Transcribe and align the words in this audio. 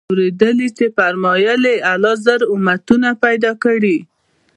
اورېدلي 0.09 0.69
چي 0.77 0.85
فرمايل 0.95 1.63
ئې: 1.71 1.75
الله 1.91 2.13
زر 2.25 2.39
امتونه 2.55 3.09
پيدا 3.23 3.51
كړي 3.63 3.97